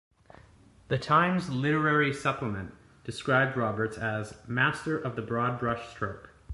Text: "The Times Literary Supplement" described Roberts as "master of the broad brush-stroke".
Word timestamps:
"The 0.87 0.97
Times 0.97 1.51
Literary 1.51 2.11
Supplement" 2.11 2.73
described 3.03 3.55
Roberts 3.55 3.99
as 3.99 4.33
"master 4.47 4.97
of 4.97 5.15
the 5.15 5.21
broad 5.21 5.59
brush-stroke". 5.59 6.31